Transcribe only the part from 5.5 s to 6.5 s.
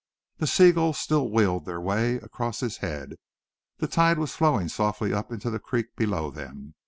the creek below